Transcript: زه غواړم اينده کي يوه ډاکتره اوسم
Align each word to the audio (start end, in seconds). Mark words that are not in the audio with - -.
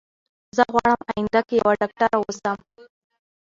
زه 0.55 0.63
غواړم 0.73 1.01
اينده 1.13 1.41
کي 1.47 1.55
يوه 1.61 1.73
ډاکتره 1.81 2.15
اوسم 2.19 2.57